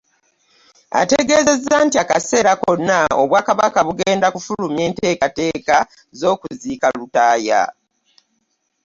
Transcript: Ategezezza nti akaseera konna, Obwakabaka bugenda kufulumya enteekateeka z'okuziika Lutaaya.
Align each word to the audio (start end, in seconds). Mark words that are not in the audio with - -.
Ategezezza 1.01 1.75
nti 1.85 1.95
akaseera 2.03 2.51
konna, 2.61 2.97
Obwakabaka 3.23 3.79
bugenda 3.87 4.27
kufulumya 4.33 4.83
enteekateeka 4.89 5.75
z'okuziika 6.19 6.87
Lutaaya. 6.97 7.61